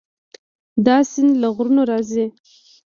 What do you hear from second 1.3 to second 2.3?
له غرونو راځي.